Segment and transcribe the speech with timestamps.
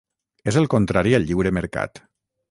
[0.51, 2.03] És el contrari al lliure mercat.